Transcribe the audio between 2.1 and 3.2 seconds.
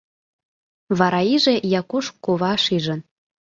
кува шижын.